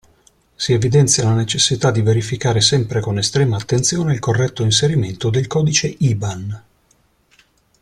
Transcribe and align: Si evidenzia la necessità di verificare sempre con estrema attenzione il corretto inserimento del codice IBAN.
Si 0.55 0.73
evidenzia 0.73 1.23
la 1.25 1.35
necessità 1.35 1.91
di 1.91 2.01
verificare 2.01 2.59
sempre 2.59 3.01
con 3.01 3.19
estrema 3.19 3.57
attenzione 3.57 4.13
il 4.13 4.19
corretto 4.19 4.63
inserimento 4.63 5.29
del 5.29 5.45
codice 5.45 5.95
IBAN. 5.95 6.63